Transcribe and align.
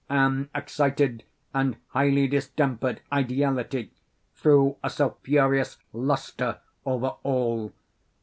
An 0.09 0.49
excited 0.55 1.23
and 1.53 1.77
highly 1.89 2.27
distempered 2.27 3.01
ideality 3.13 3.91
threw 4.33 4.77
a 4.83 4.89
sulphureous 4.89 5.77
lustre 5.93 6.57
over 6.87 7.13
all. 7.21 7.71